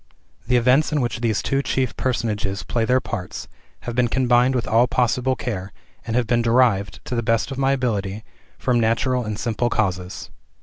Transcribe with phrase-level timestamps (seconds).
[0.47, 3.47] The events in which these two chief personages play their parts
[3.81, 5.71] have been combined with all possible care,
[6.07, 8.23] and have been derived, to the best of my ability,
[8.57, 10.31] from natural and simple causes.